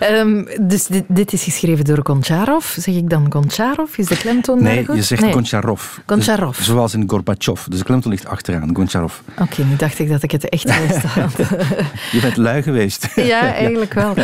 [0.00, 0.18] wel.
[0.18, 2.76] um, dus dit, dit, is geschreven door Goncharov.
[2.76, 3.98] Zeg ik dan Goncharov?
[3.98, 5.32] Is de klemtoon Nee, je zegt nee.
[5.32, 5.96] Goncharov.
[6.06, 6.56] Goncharov.
[6.56, 7.64] Dus, zoals in Gorbachev.
[7.64, 9.14] Dus de klemtoon ligt achteraan, Goncharov.
[9.30, 11.02] Oké, okay, nu dacht ik dat ik het echt wist.
[12.12, 13.08] je bent lui geweest.
[13.32, 14.14] ja, eigenlijk wel.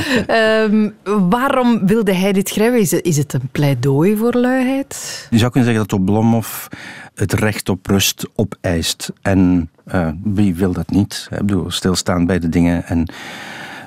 [0.65, 0.95] Um,
[1.31, 2.81] waarom wilde hij dit schrijven?
[2.81, 5.27] Is het, is het een pleidooi voor luiheid?
[5.31, 6.67] Je zou kunnen zeggen dat Oblomov
[7.15, 9.13] het recht op rust opeist.
[9.23, 11.29] En uh, wie wil dat niet?
[11.31, 13.09] Ik bedoel, stilstaan bij de dingen en...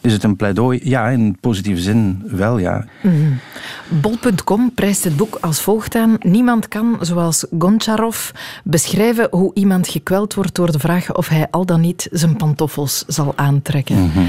[0.08, 0.80] Is het een pleidooi?
[0.84, 2.86] Ja, in positieve zin wel, ja.
[3.02, 3.40] Mm.
[3.88, 6.16] Bol.com prijst het boek als volgt aan.
[6.20, 8.30] Niemand kan, zoals Goncharov,
[8.64, 13.04] beschrijven hoe iemand gekweld wordt door de vraag of hij al dan niet zijn pantoffels
[13.08, 13.96] zal aantrekken.
[13.96, 14.28] Mm -hmm.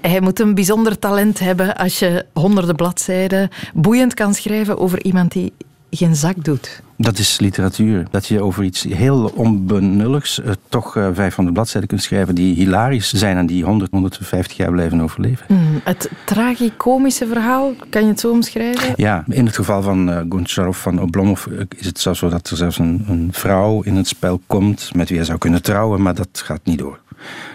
[0.00, 5.32] Hij moet een bijzonder talent hebben als je honderden bladzijden boeiend kan schrijven over iemand
[5.32, 5.52] die
[5.90, 6.82] geen zak doet.
[7.00, 8.06] Dat is literatuur.
[8.10, 13.12] Dat je over iets heel onbenulligs uh, toch uh, 500 bladzijden kunt schrijven die hilarisch
[13.12, 15.46] zijn en die 100, 150 jaar blijven overleven.
[15.48, 18.92] Mm, het tragicomische verhaal, kan je het zo omschrijven?
[18.96, 22.56] Ja, in het geval van uh, Goncharov van Oblomov is het zelfs zo dat er
[22.56, 26.14] zelfs een, een vrouw in het spel komt met wie hij zou kunnen trouwen, maar
[26.14, 26.98] dat gaat niet door.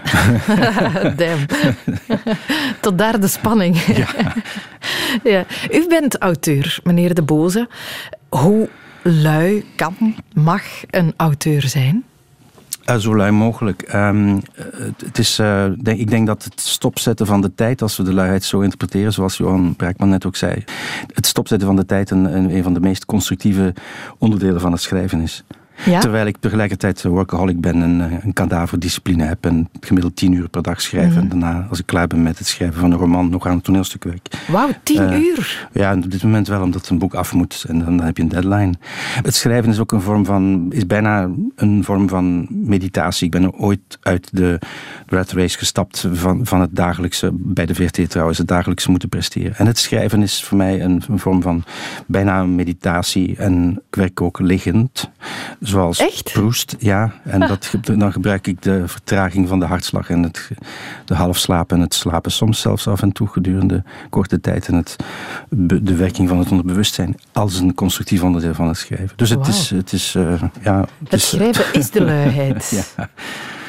[1.17, 1.45] Damn.
[2.82, 3.77] Tot daar de spanning.
[3.86, 4.08] Ja.
[5.32, 5.45] ja.
[5.71, 7.67] U bent auteur, meneer De Boze.
[8.29, 8.69] Hoe
[9.03, 12.03] lui kan, mag een auteur zijn?
[12.85, 13.93] Uh, zo lui mogelijk.
[13.93, 14.41] Um,
[15.05, 15.35] het is,
[15.81, 19.13] denk, ik denk dat het stopzetten van de tijd, als we de luiheid zo interpreteren,
[19.13, 20.63] zoals Johan Braakman net ook zei,
[21.13, 23.73] het stopzetten van de tijd een, een van de meest constructieve
[24.17, 25.43] onderdelen van het schrijven is.
[25.85, 25.99] Ja?
[25.99, 30.61] Terwijl ik tegelijkertijd workaholic ben en eh, een kadaverdiscipline heb en gemiddeld tien uur per
[30.61, 31.09] dag schrijf.
[31.09, 31.19] Mhm.
[31.19, 33.63] En daarna, als ik klaar ben met het schrijven van een roman, nog aan het
[33.63, 34.27] toneelstuk werk.
[34.47, 35.67] Wauw, tien uh, uur?
[35.71, 38.23] Ja, op dit moment wel, omdat een boek af moet en dan, dan, heb je
[38.23, 38.73] een deadline.
[39.23, 43.25] Het schrijven is ook een vorm van, is bijna een vorm van meditatie.
[43.25, 44.59] Ik ben ooit uit de
[45.07, 49.55] rat race gestapt van, van het dagelijkse, bij de VRT trouwens, het dagelijkse moeten presteren.
[49.55, 51.63] En het schrijven is voor mij een, een vorm van
[52.05, 55.11] bijna meditatie en ik werk ook liggend.
[55.73, 56.31] Zoals Echt?
[56.33, 57.13] Proest, ja.
[57.23, 60.49] En dat, dan gebruik ik de vertraging van de hartslag en het,
[61.05, 64.67] de halfslapen en het slapen soms zelfs af en toe gedurende korte tijd.
[64.67, 64.95] En het,
[65.81, 69.17] de werking van het onderbewustzijn als een constructief onderdeel van het schrijven.
[69.17, 69.69] Dus het is...
[69.69, 72.69] Het, is, uh, ja, het, het is, schrijven is de luiheid.
[72.97, 73.09] ja.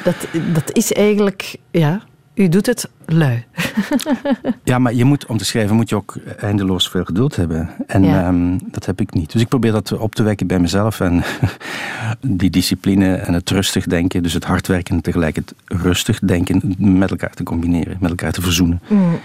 [0.03, 0.15] dat,
[0.53, 1.57] dat is eigenlijk...
[1.71, 2.01] Ja,
[2.35, 3.43] u doet het lui.
[4.63, 7.69] ja, maar je moet, om te schrijven moet je ook eindeloos veel geduld hebben.
[7.87, 9.31] En ehm, dat heb ik niet.
[9.31, 10.99] Dus ik probeer dat op te wekken bij mezelf.
[10.99, 11.23] En
[12.21, 16.75] die discipline en het rustig denken, dus het hard werken en tegelijk het rustig denken
[16.77, 18.81] met elkaar te combineren, met elkaar te verzoenen.
[18.87, 19.19] Mm.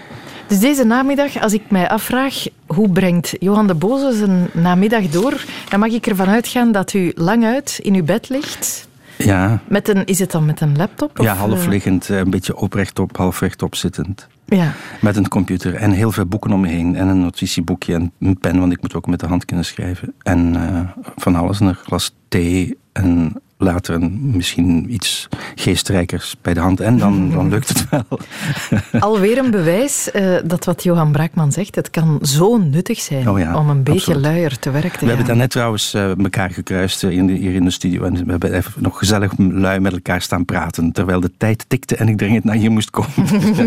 [0.47, 5.45] Dus deze namiddag, als ik mij afvraag hoe brengt Johan de Boze zijn namiddag door,
[5.69, 8.89] dan mag ik ervan uitgaan dat u lang uit in uw bed ligt
[9.23, 9.61] ja.
[9.67, 11.17] Met een, is het dan met een laptop?
[11.17, 11.69] Ja, half eh?
[11.69, 14.27] liggend, eh, een beetje oprechtop, half rechtop zittend.
[14.45, 14.73] Ja.
[15.01, 16.95] Met een computer en heel veel boeken om me heen.
[16.95, 20.13] En een notitieboekje en een pen, want ik moet ook met de hand kunnen schrijven.
[20.21, 20.79] En uh,
[21.15, 26.79] van alles, een glas thee en later een, misschien iets geestrijkers bij de hand.
[26.79, 28.19] En dan, dan lukt het wel.
[29.09, 33.39] Alweer een bewijs uh, dat wat Johan Braakman zegt, het kan zo nuttig zijn oh
[33.39, 34.21] ja, om een beetje absoluut.
[34.21, 37.63] luier te werk te We hebben daarnet trouwens uh, elkaar gekruist in de, hier in
[37.63, 38.03] de studio.
[38.03, 40.91] En we hebben even nog gezellig lui met elkaar staan praten.
[40.91, 43.09] Terwijl de tijd tikte en ik dringend naar hier moest komen.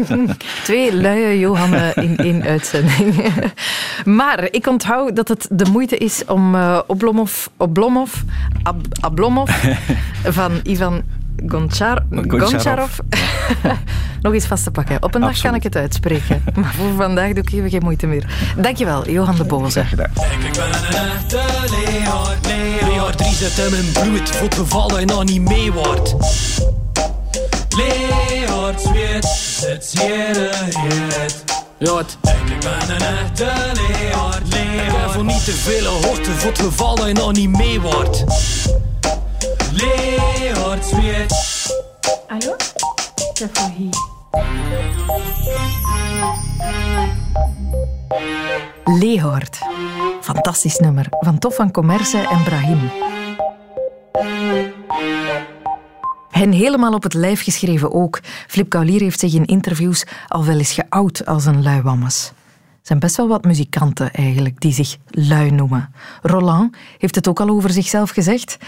[0.64, 3.14] Twee luie Johannen in één uitzending.
[4.04, 8.14] maar ik onthoud dat het de moeite is om uh, Oblomov, Oblomov,
[8.62, 9.50] Ab, Ablomov
[10.38, 11.03] van Ivan
[11.47, 12.99] Gonchar Goncharov
[14.23, 15.03] nog eens vast te pakken.
[15.03, 16.42] Op een dag kan ik het uitspreken.
[16.55, 18.25] Maar voor vandaag doe ik even geen moeite meer.
[18.57, 19.81] Dankjewel, Johan de Boze.
[19.81, 22.90] Ik ben een echte Leon.
[22.90, 24.31] Leon 3 zit in mijn bloed.
[24.31, 26.14] Voor het geval dat je nog niet mee wordt.
[27.77, 30.51] Leon zweet, hier
[31.20, 31.44] het.
[31.79, 32.18] Jod.
[32.23, 33.44] Ik ben een echte.
[34.85, 36.31] Ik ben voor niet te veel hoogte.
[36.31, 38.25] Voor het geval dat je nog niet mee wordt.
[39.76, 41.34] Leeuward zweet.
[42.28, 42.56] Hallo?
[43.52, 43.94] voor hier.
[48.84, 49.58] Leehord.
[50.20, 52.90] Fantastisch nummer van Tof van Commerce en Brahim.
[56.30, 58.20] Hen helemaal op het lijf geschreven ook.
[58.46, 62.28] Flip Kaulier heeft zich in interviews al wel eens geout als een luiwammes.
[62.28, 62.34] Er
[62.82, 65.94] zijn best wel wat muzikanten eigenlijk die zich lui noemen.
[66.22, 68.58] Roland heeft het ook al over zichzelf gezegd.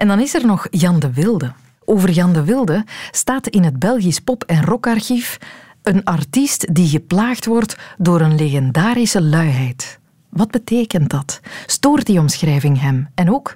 [0.00, 1.52] En dan is er nog Jan de Wilde.
[1.84, 5.38] Over Jan de Wilde staat in het Belgisch pop- en rockarchief
[5.82, 9.98] een artiest die geplaagd wordt door een legendarische luiheid.
[10.28, 11.40] Wat betekent dat?
[11.66, 13.08] Stoort die omschrijving hem?
[13.14, 13.54] En ook,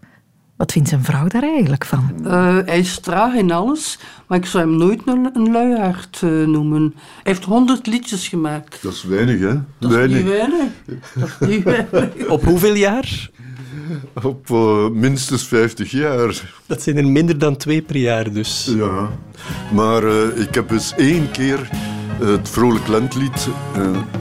[0.57, 2.15] wat vindt zijn vrouw daar eigenlijk van?
[2.25, 6.47] Uh, hij is traag in alles, maar ik zou hem nooit een, een luiaard uh,
[6.47, 6.93] noemen.
[6.95, 8.83] Hij heeft honderd liedjes gemaakt.
[8.83, 9.61] Dat is weinig, hè?
[9.79, 10.17] Dat weinig.
[10.17, 10.73] is niet weinig.
[11.15, 12.29] Dat is niet weinig.
[12.29, 13.31] Op hoeveel jaar?
[14.23, 16.53] Op uh, minstens 50 jaar.
[16.67, 18.73] Dat zijn er minder dan twee per jaar dus.
[18.77, 19.11] Ja,
[19.73, 21.71] maar uh, ik heb eens één keer
[22.21, 23.49] uh, het Vrolijk Lentlied,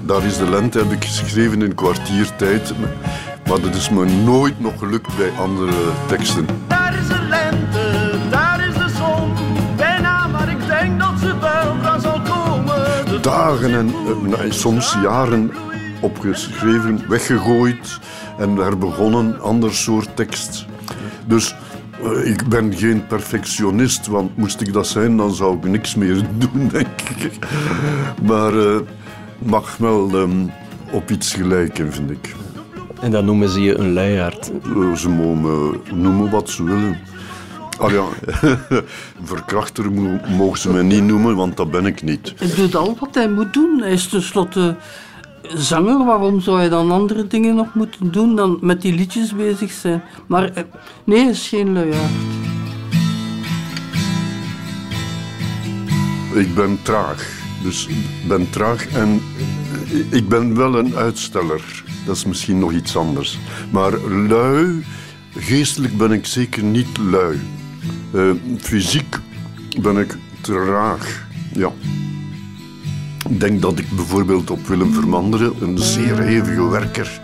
[0.06, 2.74] Daar is de lente, heb ik geschreven in een kwartier tijd.
[3.48, 5.74] Maar dat is me nooit nog gelukt bij andere
[6.08, 6.46] teksten.
[6.68, 9.34] Daar is de lente, daar is de zon.
[9.78, 13.06] Bijna, maar ik denk dat ze wel zal komen.
[13.06, 15.52] De Dagen en soms jaren
[16.02, 18.00] opgeschreven, weggegooid
[18.44, 20.66] en daar begonnen ander soort tekst.
[21.26, 21.56] Dus
[22.04, 26.24] uh, ik ben geen perfectionist, want moest ik dat zijn, dan zou ik niks meer
[26.44, 27.34] doen, denk ik.
[28.24, 28.80] Maar uh,
[29.38, 30.52] mag wel um,
[30.92, 32.36] op iets gelijken, vind ik.
[33.02, 34.52] En dan noemen ze je een luiaard?
[34.76, 36.98] Uh, ze mogen noemen wat ze willen.
[37.78, 38.06] Ah ja,
[39.34, 39.92] verkrachter
[40.38, 42.34] mogen ze me niet noemen, want dat ben ik niet.
[42.38, 43.80] Hij doet al wat hij moet doen.
[43.82, 44.76] Hij is tenslotte
[45.48, 49.72] zanger, waarom zou je dan andere dingen nog moeten doen dan met die liedjes bezig
[49.72, 50.04] zijn?
[50.28, 50.64] Maar eh,
[51.04, 52.12] nee, is geen luiaard.
[56.34, 57.42] Ik ben traag.
[57.64, 59.22] Dus ik ben traag en
[60.10, 61.84] ik ben wel een uitsteller.
[62.06, 63.40] Dat is misschien nog iets anders.
[63.72, 64.86] Maar lui,
[65.36, 67.40] geestelijk ben ik zeker niet lui.
[68.12, 69.16] Uh, fysiek
[69.82, 71.26] ben ik traag.
[71.54, 71.72] Ja.
[73.30, 77.22] Ik denk dat ik bijvoorbeeld op Willem Vermanderen, een zeer hevige werker,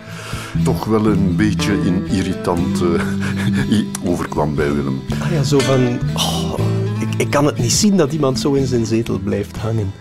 [0.63, 5.01] toch wel een beetje in irritant uh, overkwam bij Willem.
[5.19, 5.99] Ah ja, zo van...
[6.13, 6.53] Oh,
[6.99, 9.91] ik, ik kan het niet zien dat iemand zo in zijn zetel blijft hangen.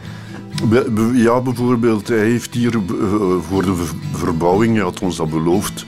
[1.14, 2.80] Ja, bijvoorbeeld, hij heeft hier eh,
[3.48, 5.86] voor de verbouwing, hij had ons dat beloofd,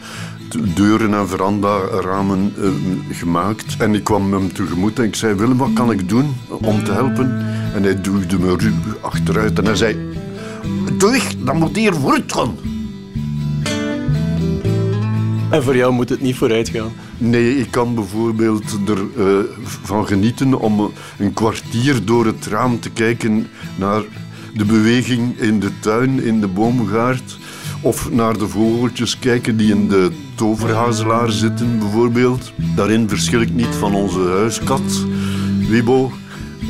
[0.75, 2.71] deuren en veranda-ramen uh,
[3.11, 3.77] gemaakt.
[3.79, 6.93] En ik kwam hem tegemoet en ik zei, Willem, wat kan ik doen om te
[6.93, 7.39] helpen?
[7.75, 9.97] En hij duwde me ruw achteruit en hij zei,
[10.99, 12.55] terug, dan moet hier vooruit gaan.
[15.51, 16.93] En voor jou moet het niet vooruit gaan?
[17.19, 23.47] Nee, ik kan bijvoorbeeld ervan uh, genieten om een kwartier door het raam te kijken
[23.79, 24.03] naar
[24.55, 27.39] de beweging in de tuin, in de boomgaard.
[27.83, 30.11] Of naar de vogeltjes kijken die in de
[30.41, 32.53] toverhazelaar zitten, bijvoorbeeld.
[32.77, 35.07] Daarin verschil ik niet van onze huiskat,
[35.69, 36.13] Wibo,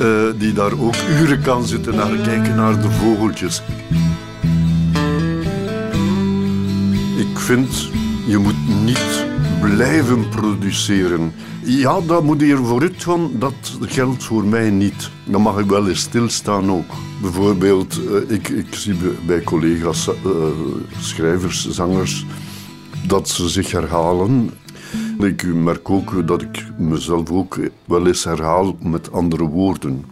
[0.01, 3.63] uh, die daar ook uren kan zitten naar kijken naar de vogeltjes.
[7.17, 7.91] Ik vind,
[8.27, 9.27] je moet niet
[9.61, 11.33] blijven produceren.
[11.65, 15.11] Ja, dat moet hier vooruit gaan, dat geldt voor mij niet.
[15.25, 16.93] Dan mag ik wel eens stilstaan ook.
[17.23, 18.95] Bijvoorbeeld, eh, ik, ik zie
[19.27, 20.33] bij collega's, uh,
[21.01, 22.27] schrijvers, zangers,
[23.11, 24.51] dat ze zich herhalen.
[25.18, 30.05] Ik merk ook dat ik mezelf ook wel eens herhaal met andere woorden.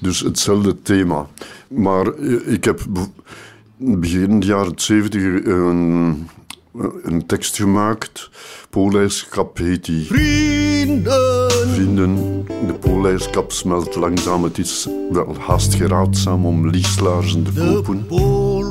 [0.00, 1.26] Dus hetzelfde thema.
[1.68, 2.80] Maar eh, ik heb
[3.76, 6.28] begin jaren 70 een,
[7.02, 8.30] een tekst gemaakt
[8.70, 10.06] Poolijskap heet die.
[10.06, 11.50] Vrienden.
[11.50, 12.44] Vrienden.
[12.66, 14.44] De poolijskap smelt langzaam.
[14.44, 18.06] Het is wel haast geraadzaam om lieslaarzen te kopen.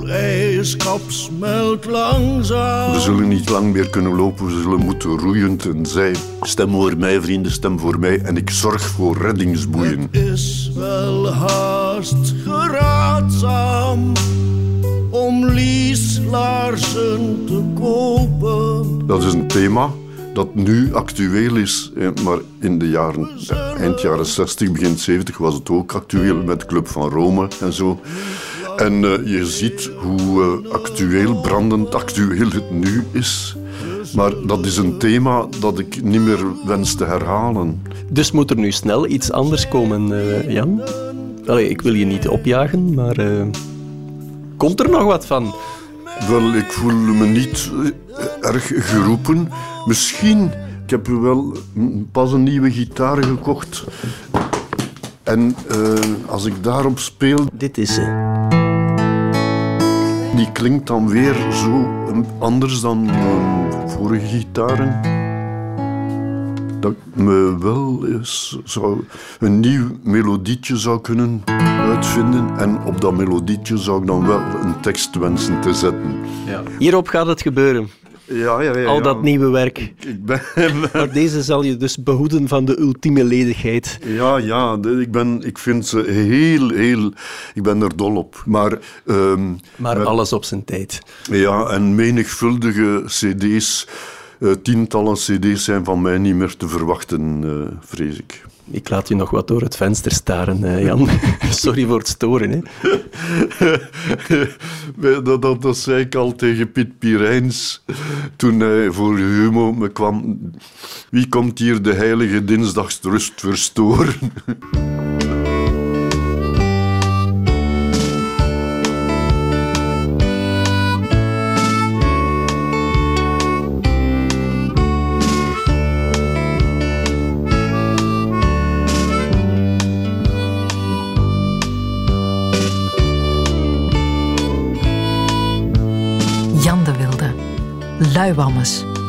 [0.08, 2.92] De poolijskap smelt langzaam.
[2.92, 4.46] We zullen niet lang meer kunnen lopen.
[4.46, 5.60] We zullen moeten roeien.
[5.76, 8.22] En zij, stem voor mij, vrienden, stem voor mij.
[8.22, 10.02] En ik zorg voor reddingsboeien.
[10.12, 14.12] Het is wel haast geraadzaam
[15.10, 19.08] om lieslaarzen te kopen.
[19.08, 19.90] Dat is een thema
[20.34, 21.92] dat nu actueel is,
[22.24, 23.30] maar in de jaren,
[23.78, 27.74] eind jaren 60, begin 70 was het ook actueel met de Club van Rome en
[27.74, 28.00] zo.
[28.78, 33.56] En uh, je ziet hoe uh, actueel, brandend actueel het nu is.
[34.16, 37.82] Maar dat is een thema dat ik niet meer wens te herhalen.
[38.10, 40.82] Dus moet er nu snel iets anders komen, uh, Jan?
[41.46, 43.16] Allee, ik wil je niet opjagen, maar
[44.58, 45.54] komt er nog wat van?
[46.30, 47.72] Wel, ik voel me niet
[48.42, 49.50] erg geroepen.
[49.86, 50.52] Misschien,
[50.84, 51.58] ik heb wel
[52.12, 53.84] pas een nieuwe gitaar gekocht.
[55.24, 55.94] En uh,
[56.26, 57.40] als ik daarop speel...
[57.54, 58.37] Dit is ze.
[60.38, 61.88] Die klinkt dan weer zo
[62.40, 63.10] anders dan
[63.88, 65.02] vorige gitaren.
[66.80, 69.04] Dat ik me wel eens zou
[69.40, 71.42] een nieuw melodietje zou kunnen
[71.80, 72.58] uitvinden.
[72.58, 76.16] En op dat melodietje zou ik dan wel een tekst wensen te zetten.
[76.46, 76.64] Ja.
[76.80, 77.90] Hierop gaat het gebeuren.
[78.28, 79.78] Ja, ja, ja, Al dat nieuwe werk.
[80.00, 80.42] Ik ben,
[80.94, 84.00] maar deze zal je dus behoeden van de ultieme ledigheid.
[84.06, 84.78] Ja, ja.
[85.00, 87.12] Ik, ben, ik vind ze heel, heel...
[87.54, 88.44] Ik ben er dol op.
[88.46, 88.80] Maar...
[89.06, 91.00] Um, maar met, alles op zijn tijd.
[91.32, 93.88] Ja, en menigvuldige cd's...
[94.40, 98.46] Uh, tientallen cd's zijn van mij niet meer te verwachten, uh, vrees ik.
[98.72, 101.10] Ik laat je nog wat door het venster staren, uh, Jan.
[101.50, 102.52] Sorry voor het storen.
[102.52, 102.60] Hè.
[105.22, 107.84] dat, dat, dat, zei ik al tegen Piet Pirijns
[108.36, 110.40] toen hij voor Humo me kwam.
[111.10, 114.16] Wie komt hier de heilige dinsdagsrust verstoren?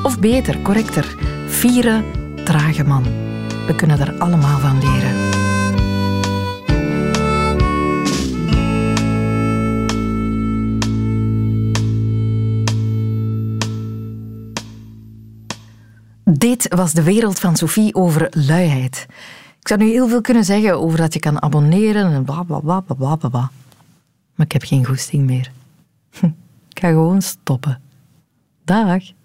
[0.02, 2.04] Of beter, correcter, vieren,
[2.44, 3.02] trage man.
[3.66, 5.26] We kunnen er allemaal van leren.
[16.24, 19.06] Dit was de wereld van Sophie over luiheid.
[19.60, 22.44] Ik zou nu heel veel kunnen zeggen over dat je kan abonneren en bla.
[24.34, 25.50] Maar ik heb geen goesting meer.
[26.68, 27.87] Ik ga gewoon stoppen.
[28.68, 29.14] Dag.